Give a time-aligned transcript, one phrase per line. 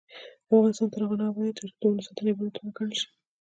[0.55, 3.07] افغانستان تر هغو نه ابادیږي، ترڅو د ونو ساتنه عبادت ونه ګڼل شي.